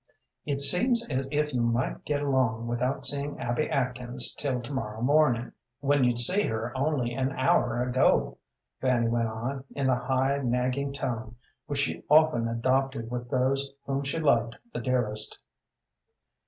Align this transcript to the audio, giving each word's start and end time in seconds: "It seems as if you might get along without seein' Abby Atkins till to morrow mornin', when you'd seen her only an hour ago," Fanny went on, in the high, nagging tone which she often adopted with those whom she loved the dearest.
"It 0.47 0.59
seems 0.61 1.07
as 1.11 1.27
if 1.31 1.53
you 1.53 1.61
might 1.61 2.05
get 2.05 2.23
along 2.23 2.65
without 2.65 3.05
seein' 3.05 3.39
Abby 3.39 3.69
Atkins 3.69 4.33
till 4.33 4.59
to 4.59 4.73
morrow 4.73 4.99
mornin', 5.03 5.53
when 5.79 6.03
you'd 6.03 6.17
seen 6.17 6.47
her 6.47 6.75
only 6.75 7.13
an 7.13 7.31
hour 7.33 7.83
ago," 7.83 8.39
Fanny 8.79 9.09
went 9.09 9.27
on, 9.27 9.63
in 9.75 9.85
the 9.85 9.95
high, 9.95 10.39
nagging 10.39 10.91
tone 10.91 11.35
which 11.67 11.81
she 11.81 12.03
often 12.09 12.47
adopted 12.47 13.11
with 13.11 13.29
those 13.29 13.71
whom 13.85 14.03
she 14.03 14.17
loved 14.17 14.55
the 14.73 14.79
dearest. 14.81 15.37